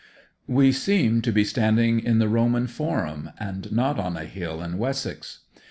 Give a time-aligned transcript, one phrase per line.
[0.47, 4.79] We seem to be standing in the Roman Forum and not on a hill in
[4.79, 5.41] Wessex.